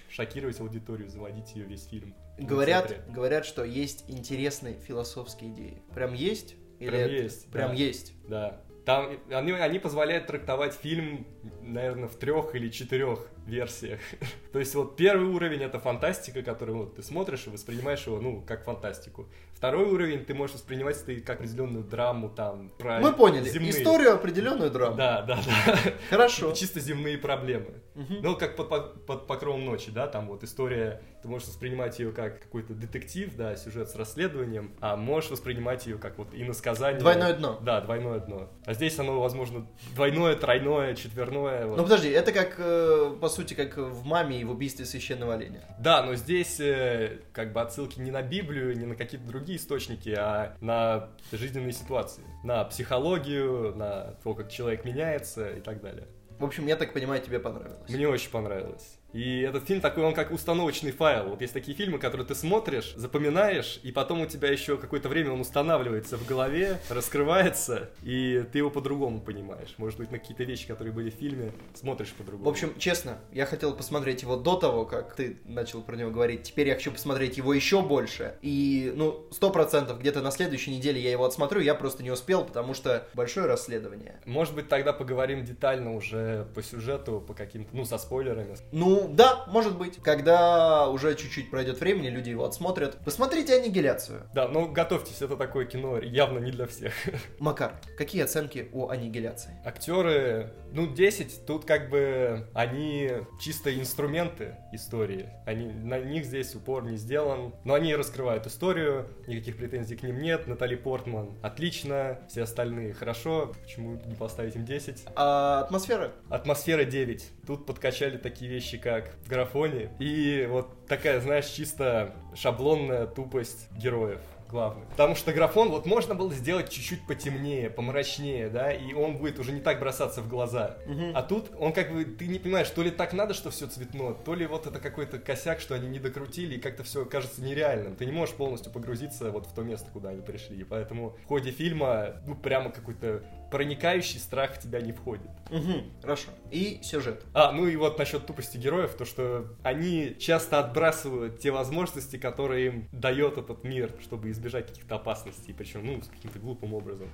шокировать 0.09 0.59
аудиторию, 0.59 1.09
заводить 1.09 1.55
ее 1.55 1.63
весь 1.63 1.85
фильм. 1.87 2.13
Говорят, 2.37 2.95
говорят, 3.09 3.45
что 3.45 3.63
есть 3.63 4.05
интересные 4.07 4.75
философские 4.75 5.51
идеи. 5.51 5.81
Прям 5.93 6.13
есть? 6.13 6.55
Или 6.79 6.89
Прям 6.89 7.01
это- 7.01 7.11
есть, 7.13 7.51
Прям 7.51 7.69
да. 7.69 7.73
есть. 7.75 8.13
Да. 8.27 8.61
Там 8.85 9.17
они, 9.31 9.51
они 9.53 9.79
позволяют 9.79 10.27
трактовать 10.27 10.73
фильм, 10.73 11.25
наверное, 11.61 12.07
в 12.07 12.15
трех 12.15 12.55
или 12.55 12.69
четырех 12.69 13.27
версиях. 13.45 13.99
То 14.53 14.59
есть 14.59 14.73
вот 14.75 14.95
первый 14.95 15.27
уровень 15.27 15.61
это 15.63 15.79
фантастика, 15.79 16.41
который 16.41 16.75
вот 16.75 16.95
ты 16.95 17.03
смотришь 17.03 17.47
и 17.47 17.49
воспринимаешь 17.49 18.05
его, 18.07 18.19
ну, 18.19 18.41
как 18.41 18.63
фантастику. 18.63 19.27
Второй 19.53 19.85
уровень 19.85 20.25
ты 20.25 20.33
можешь 20.33 20.55
воспринимать 20.55 21.01
это 21.01 21.19
как 21.25 21.39
определенную 21.39 21.83
драму 21.85 22.29
там 22.29 22.69
про 22.77 22.99
Мы 22.99 23.13
поняли. 23.13 23.47
земные. 23.47 23.71
Историю 23.71 24.13
определенную 24.13 24.69
драму. 24.71 24.95
Да, 24.97 25.21
да, 25.21 25.39
да. 25.45 25.77
Хорошо. 26.09 26.51
Чисто 26.55 26.79
земные 26.79 27.17
проблемы. 27.17 27.81
Ну, 27.95 28.35
как 28.35 28.55
под, 28.55 28.69
под- 28.69 29.05
под 29.05 29.27
покровом 29.27 29.65
ночи, 29.65 29.91
да, 29.91 30.07
там 30.07 30.27
вот 30.27 30.43
история, 30.43 31.01
ты 31.21 31.27
можешь 31.27 31.47
воспринимать 31.47 31.99
ее 31.99 32.11
как 32.11 32.41
какой-то 32.41 32.73
детектив, 32.73 33.35
да, 33.35 33.55
сюжет 33.55 33.89
с 33.89 33.95
расследованием, 33.95 34.73
а 34.81 34.95
можешь 34.95 35.29
воспринимать 35.29 35.85
ее 35.85 35.97
как 35.97 36.17
вот 36.17 36.29
иносказание. 36.33 36.99
Двойное 36.99 37.33
дно. 37.33 37.59
Да, 37.61 37.81
двойное 37.81 38.19
дно. 38.19 38.49
А 38.65 38.73
здесь 38.73 38.97
оно, 38.99 39.19
возможно, 39.21 39.67
двойное, 39.95 40.35
тройное, 40.35 40.95
четверное. 40.95 41.32
Вот. 41.41 41.77
Ну 41.77 41.83
подожди, 41.83 42.09
это 42.09 42.31
как, 42.31 42.55
э, 42.57 43.15
по 43.19 43.29
сути, 43.29 43.53
как 43.53 43.77
в 43.77 44.05
«Маме» 44.05 44.41
и 44.41 44.43
в 44.43 44.51
«Убийстве 44.51 44.85
священного 44.85 45.33
оленя». 45.33 45.61
Да, 45.79 46.03
но 46.03 46.15
здесь 46.15 46.59
э, 46.59 47.19
как 47.31 47.53
бы 47.53 47.61
отсылки 47.61 47.99
не 47.99 48.11
на 48.11 48.21
Библию, 48.21 48.77
не 48.77 48.85
на 48.85 48.95
какие-то 48.95 49.27
другие 49.27 49.57
источники, 49.57 50.09
а 50.09 50.55
на 50.61 51.09
жизненные 51.31 51.73
ситуации, 51.73 52.23
на 52.43 52.63
психологию, 52.65 53.75
на 53.75 54.15
то, 54.23 54.33
как 54.33 54.49
человек 54.49 54.85
меняется 54.85 55.49
и 55.49 55.61
так 55.61 55.81
далее. 55.81 56.07
В 56.39 56.45
общем, 56.45 56.67
я 56.67 56.75
так 56.75 56.93
понимаю, 56.93 57.21
тебе 57.21 57.39
понравилось. 57.39 57.89
Мне 57.89 58.07
очень 58.07 58.31
понравилось. 58.31 58.99
И 59.13 59.41
этот 59.41 59.65
фильм 59.67 59.79
такой, 59.81 60.03
он 60.03 60.13
как 60.13 60.31
установочный 60.31 60.91
файл. 60.91 61.29
Вот 61.29 61.41
есть 61.41 61.53
такие 61.53 61.77
фильмы, 61.77 61.99
которые 61.99 62.25
ты 62.25 62.35
смотришь, 62.35 62.93
запоминаешь, 62.95 63.79
и 63.83 63.91
потом 63.91 64.21
у 64.21 64.25
тебя 64.25 64.49
еще 64.49 64.77
какое-то 64.77 65.09
время 65.09 65.31
он 65.31 65.41
устанавливается 65.41 66.17
в 66.17 66.25
голове, 66.25 66.79
раскрывается, 66.89 67.89
и 68.01 68.43
ты 68.51 68.57
его 68.59 68.69
по-другому 68.69 69.21
понимаешь. 69.21 69.75
Может 69.77 69.99
быть, 69.99 70.11
на 70.11 70.19
какие-то 70.19 70.43
вещи, 70.43 70.67
которые 70.67 70.93
были 70.93 71.09
в 71.09 71.13
фильме, 71.13 71.51
смотришь 71.73 72.13
по-другому. 72.13 72.45
В 72.45 72.49
общем, 72.49 72.73
честно, 72.77 73.19
я 73.31 73.45
хотел 73.45 73.75
посмотреть 73.75 74.23
его 74.23 74.35
до 74.35 74.55
того, 74.55 74.85
как 74.85 75.15
ты 75.15 75.37
начал 75.45 75.81
про 75.81 75.95
него 75.95 76.11
говорить. 76.11 76.43
Теперь 76.43 76.67
я 76.67 76.75
хочу 76.75 76.91
посмотреть 76.91 77.37
его 77.37 77.53
еще 77.53 77.81
больше. 77.81 78.37
И, 78.41 78.91
ну, 78.95 79.27
сто 79.31 79.51
процентов, 79.51 79.99
где-то 79.99 80.21
на 80.21 80.31
следующей 80.31 80.75
неделе 80.75 80.99
я 80.99 81.11
его 81.11 81.25
отсмотрю. 81.25 81.61
Я 81.61 81.75
просто 81.75 82.03
не 82.03 82.11
успел, 82.11 82.43
потому 82.43 82.73
что 82.73 83.07
большое 83.13 83.45
расследование. 83.45 84.19
Может 84.25 84.55
быть, 84.55 84.69
тогда 84.69 84.93
поговорим 84.93 85.45
детально 85.45 85.93
уже 85.93 86.47
по 86.55 86.63
сюжету, 86.63 87.23
по 87.25 87.33
каким-то, 87.33 87.69
ну, 87.75 87.85
со 87.85 87.97
спойлерами. 87.97 88.55
Ну, 88.71 89.02
да, 89.07 89.45
может 89.47 89.77
быть. 89.77 90.01
Когда 90.01 90.89
уже 90.89 91.15
чуть-чуть 91.15 91.49
пройдет 91.51 91.79
времени, 91.79 92.09
люди 92.09 92.29
его 92.29 92.45
отсмотрят. 92.45 92.97
Посмотрите 93.03 93.55
«Аннигиляцию». 93.55 94.27
Да, 94.33 94.47
но 94.47 94.67
готовьтесь, 94.67 95.21
это 95.21 95.35
такое 95.35 95.65
кино 95.65 95.99
явно 95.99 96.39
не 96.39 96.51
для 96.51 96.67
всех. 96.67 96.93
Макар, 97.39 97.79
какие 97.97 98.23
оценки 98.23 98.69
у 98.71 98.89
«Аннигиляции»? 98.89 99.51
Актеры, 99.65 100.53
ну, 100.71 100.87
10, 100.87 101.45
тут 101.45 101.65
как 101.65 101.89
бы 101.89 102.47
они 102.53 103.11
чисто 103.41 103.73
инструменты 103.77 104.55
истории. 104.71 105.29
Они, 105.45 105.67
на 105.67 105.99
них 105.99 106.25
здесь 106.25 106.55
упор 106.55 106.83
не 106.83 106.97
сделан. 106.97 107.53
Но 107.63 107.73
они 107.73 107.95
раскрывают 107.95 108.47
историю, 108.47 109.07
никаких 109.27 109.57
претензий 109.57 109.95
к 109.95 110.03
ним 110.03 110.19
нет. 110.19 110.47
Натали 110.47 110.75
Портман 110.75 111.31
отлично, 111.41 112.19
все 112.27 112.43
остальные 112.43 112.93
хорошо. 112.93 113.53
Почему 113.63 113.99
не 114.05 114.15
поставить 114.15 114.55
им 114.55 114.65
10? 114.65 115.05
А 115.15 115.61
атмосфера? 115.61 116.11
Атмосфера 116.29 116.85
9. 116.85 117.45
Тут 117.47 117.65
подкачали 117.65 118.17
такие 118.17 118.49
вещи, 118.49 118.77
как 118.77 118.92
в 119.01 119.29
графоне. 119.29 119.91
И 119.99 120.47
вот 120.49 120.87
такая, 120.87 121.19
знаешь, 121.21 121.47
чисто 121.47 122.13
шаблонная 122.35 123.07
тупость 123.07 123.69
героев 123.71 124.19
главных. 124.53 124.87
Потому 124.89 125.15
что 125.15 125.33
графон 125.33 125.69
вот 125.69 125.85
можно 125.85 126.15
было 126.15 126.31
сделать 126.31 126.69
чуть-чуть 126.69 127.05
потемнее, 127.05 127.69
помрачнее, 127.69 128.49
да, 128.49 128.71
и 128.71 128.93
он 128.93 129.17
будет 129.17 129.39
уже 129.39 129.51
не 129.51 129.59
так 129.59 129.79
бросаться 129.79 130.21
в 130.21 130.29
глаза. 130.29 130.77
Мгм. 130.85 131.11
А 131.15 131.23
тут 131.23 131.51
он 131.59 131.73
как 131.73 131.91
бы, 131.91 132.05
ты 132.05 132.27
не 132.27 132.39
понимаешь, 132.39 132.69
то 132.69 132.81
ли 132.81 132.91
так 132.91 133.13
надо, 133.13 133.33
что 133.33 133.49
все 133.49 133.67
цветно, 133.67 134.13
то 134.13 134.35
ли 134.35 134.45
вот 134.45 134.67
это 134.67 134.79
какой-то 134.79 135.19
косяк, 135.19 135.59
что 135.59 135.75
они 135.75 135.87
не 135.89 135.99
докрутили, 135.99 136.55
и 136.55 136.59
как-то 136.59 136.83
все 136.83 137.03
кажется 137.03 137.41
нереальным. 137.41 137.95
Ты 137.95 138.05
не 138.05 138.11
можешь 138.11 138.35
полностью 138.35 138.71
погрузиться 138.71 139.31
вот 139.31 139.47
в 139.47 139.53
то 139.53 139.63
место, 139.63 139.89
куда 139.91 140.09
они 140.09 140.21
пришли. 140.21 140.57
И 140.57 140.63
поэтому 140.63 141.17
в 141.25 141.27
ходе 141.27 141.51
фильма, 141.51 142.21
ну, 142.25 142.35
прямо 142.35 142.69
какой-то 142.71 143.23
проникающий 143.53 144.19
страх 144.19 144.55
в 144.55 144.59
тебя 144.59 144.81
не 144.81 144.91
входит. 144.93 145.29
Мгм, 145.51 145.83
хорошо. 146.01 146.29
И 146.49 146.79
сюжет. 146.81 147.23
А, 147.35 147.51
ну 147.51 147.67
и 147.67 147.75
вот 147.75 147.99
насчет 147.99 148.25
тупости 148.25 148.57
героев, 148.57 148.95
то 148.95 149.05
что 149.05 149.45
они 149.61 150.15
часто 150.19 150.57
отбрасывают 150.57 151.39
те 151.39 151.51
возможности, 151.51 152.17
которые 152.17 152.65
им 152.65 152.89
дает 152.91 153.37
этот 153.37 153.63
мир, 153.63 153.91
чтобы 154.01 154.31
избежать 154.31 154.65
каких-то 154.69 154.95
опасностей, 154.95 155.53
причем, 155.53 155.85
ну, 155.85 156.01
с 156.01 156.07
каким-то 156.07 156.39
глупым 156.39 156.73
образом. 156.73 157.07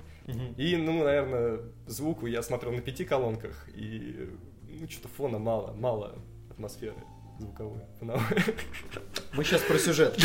И, 0.56 0.76
ну, 0.78 1.04
наверное, 1.04 1.60
звуку 1.86 2.24
я 2.26 2.40
смотрел 2.42 2.72
на 2.72 2.80
пяти 2.80 3.04
колонках, 3.04 3.68
и, 3.74 4.30
ну, 4.66 4.88
что-то 4.88 5.08
фона 5.08 5.38
мало, 5.38 5.74
мало 5.74 6.14
атмосферы 6.50 6.96
звуковой. 7.38 7.82
фоновой. 7.98 8.22
Мы 9.34 9.44
сейчас 9.44 9.60
про 9.60 9.78
сюжет. 9.78 10.18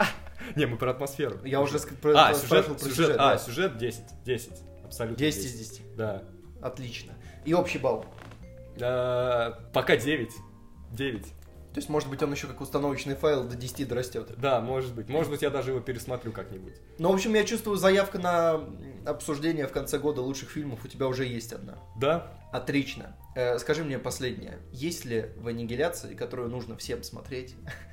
Не, 0.56 0.64
мы 0.64 0.78
про 0.78 0.92
атмосферу. 0.92 1.36
Я 1.44 1.60
уже 1.60 1.78
про- 1.78 2.14
А, 2.16 2.32
сюжет, 2.32 2.46
спрашивал 2.46 2.74
про 2.76 2.84
сюжет, 2.84 2.96
сюжет. 2.96 3.16
а, 3.18 3.32
да. 3.32 3.38
сюжет 3.38 3.76
10, 3.76 4.00
10, 4.24 4.52
абсолютно 4.88 5.18
10 5.18 5.44
из 5.44 5.52
10. 5.52 5.96
Да. 5.96 6.24
Отлично. 6.60 7.12
И 7.44 7.54
общий 7.54 7.78
балл. 7.78 8.04
А, 8.80 9.58
Пока 9.72 9.96
9, 9.96 10.30
9. 10.92 11.22
То 11.22 11.80
есть, 11.80 11.88
может 11.90 12.08
быть, 12.08 12.22
он 12.22 12.32
еще 12.32 12.46
как 12.46 12.60
установочный 12.60 13.14
файл 13.14 13.44
до 13.44 13.54
10 13.54 13.86
дорастет. 13.86 14.32
Да, 14.38 14.60
может 14.60 14.94
быть. 14.94 15.08
Может 15.08 15.30
быть, 15.30 15.42
я 15.42 15.50
даже 15.50 15.70
его 15.70 15.80
пересмотрю 15.80 16.32
как-нибудь. 16.32 16.74
Ну, 16.98 17.10
в 17.12 17.14
общем, 17.14 17.34
я 17.34 17.44
чувствую, 17.44 17.76
заявка 17.76 18.18
на 18.18 18.64
обсуждение 19.06 19.66
в 19.66 19.72
конце 19.72 19.98
года 19.98 20.22
лучших 20.22 20.50
фильмов 20.50 20.84
у 20.84 20.88
тебя 20.88 21.06
уже 21.06 21.24
есть 21.24 21.52
одна. 21.52 21.78
Да? 21.96 22.32
Отлично. 22.52 23.16
Э, 23.36 23.58
скажи 23.58 23.84
мне 23.84 23.98
последнее. 23.98 24.58
Есть 24.72 25.04
ли 25.04 25.26
в 25.36 25.46
«Аннигиляции», 25.46 26.14
которую 26.14 26.48
нужно 26.48 26.76
всем 26.76 27.02
смотреть, 27.02 27.54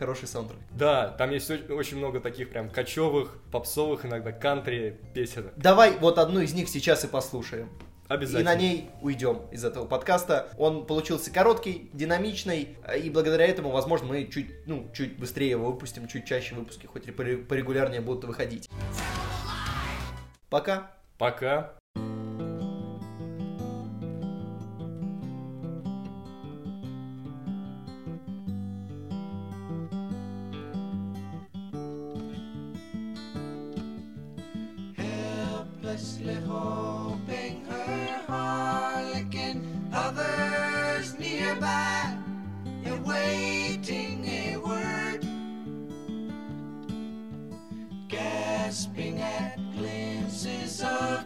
хороший 0.00 0.26
саундтрек? 0.26 0.58
Да, 0.70 1.08
там 1.10 1.30
есть 1.30 1.50
очень 1.50 1.98
много 1.98 2.20
таких 2.20 2.48
прям 2.48 2.70
кочевых, 2.70 3.36
попсовых, 3.52 4.06
иногда 4.06 4.32
кантри 4.32 4.98
песен. 5.14 5.50
Давай 5.56 5.92
вот 5.98 6.18
одну 6.18 6.40
из 6.40 6.54
них 6.54 6.70
сейчас 6.70 7.04
и 7.04 7.06
послушаем. 7.06 7.68
И 8.08 8.12
Обязательно. 8.12 8.50
на 8.50 8.56
ней 8.56 8.90
уйдем 9.02 9.42
из 9.52 9.62
этого 9.62 9.86
подкаста. 9.86 10.48
Он 10.58 10.86
получился 10.86 11.30
короткий, 11.30 11.90
динамичный, 11.92 12.76
э, 12.84 12.98
и 12.98 13.10
благодаря 13.10 13.46
этому, 13.46 13.70
возможно, 13.70 14.08
мы 14.08 14.24
чуть, 14.24 14.66
ну, 14.66 14.90
чуть 14.94 15.18
быстрее 15.18 15.50
его 15.50 15.70
выпустим, 15.70 16.08
чуть 16.08 16.24
чаще 16.24 16.54
выпуски, 16.54 16.86
хоть 16.86 17.06
и 17.06 17.12
порегулярнее 17.12 18.00
будут 18.00 18.24
выходить. 18.24 18.68
Пока. 20.48 20.90
Пока. 21.18 21.74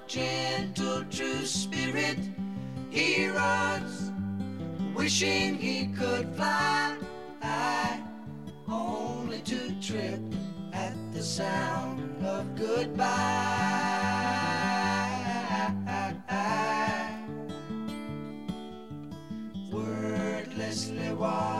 Gentle 0.06 1.04
true 1.10 1.44
spirit. 1.44 2.18
He 2.90 3.26
runs, 3.28 4.12
wishing 4.94 5.56
he 5.56 5.88
could 5.88 6.34
fly, 6.34 6.96
only 8.68 9.40
to 9.40 9.80
trip 9.80 10.20
at 10.72 10.94
the 11.12 11.22
sound 11.22 12.24
of 12.24 12.54
goodbye. 12.54 13.52
Wordlessly 19.72 21.12
watching, 21.14 21.53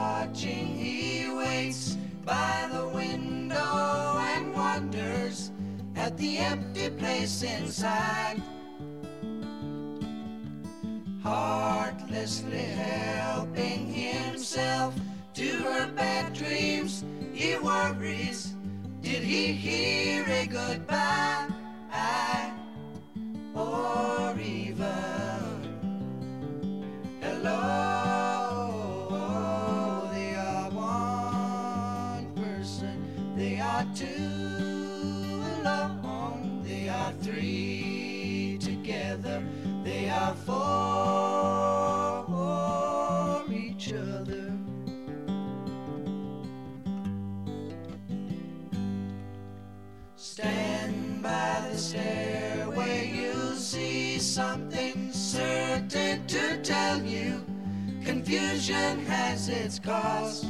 the 6.17 6.39
empty 6.39 6.91
place 6.91 7.43
inside. 7.43 8.41
Heartlessly 11.23 12.59
helping 12.59 13.87
himself 13.93 14.95
to 15.35 15.49
her 15.49 15.91
bad 15.93 16.33
dreams, 16.35 17.05
he 17.33 17.57
worries. 17.57 18.55
Did 19.01 19.23
he 19.23 19.53
hear 19.53 20.25
a 20.29 20.47
goodbye? 20.47 21.54
Stand 50.25 51.23
by 51.23 51.69
the 51.71 51.77
stairway, 51.77 53.13
you'll 53.15 53.57
see 53.57 54.19
something 54.19 55.13
certain 55.13 56.27
to 56.27 56.63
tell 56.63 56.99
you. 57.03 57.45
Confusion 58.03 59.05
has 59.05 59.51
its 59.51 59.79
cost. 59.79 60.47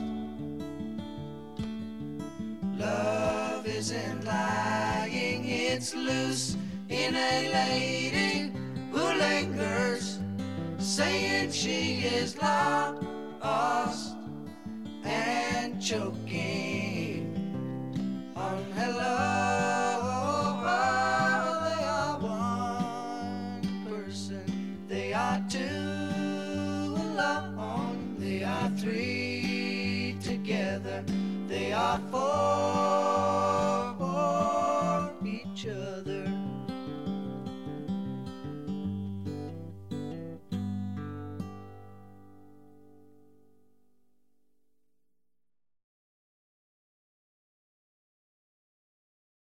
Love 2.79 3.67
isn't 3.67 4.25
lying, 4.25 5.45
it's 5.45 5.93
loose 5.93 6.57
in 6.89 7.17
a 7.17 7.51
lady 7.53 8.53
who 8.93 9.03
lingers, 9.19 10.21
saying 10.79 11.51
she 11.51 12.05
is 12.05 12.39
lost 12.39 14.15
and 15.03 15.83
choking 15.83 16.54